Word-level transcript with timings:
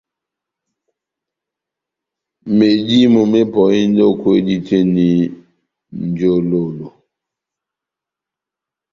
Medímo 2.59 3.21
mepɔhindi 3.33 4.01
o 4.09 4.11
kwedi 4.21 4.55
tɛh 4.67 4.77
eni 4.85 5.07
njololo 6.07 6.89